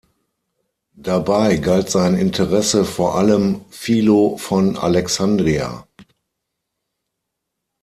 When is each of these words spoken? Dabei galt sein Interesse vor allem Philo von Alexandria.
Dabei 0.97 1.57
galt 1.57 1.91
sein 1.91 2.15
Interesse 2.15 2.85
vor 2.85 3.13
allem 3.19 3.63
Philo 3.69 4.35
von 4.37 4.75
Alexandria. 4.75 5.85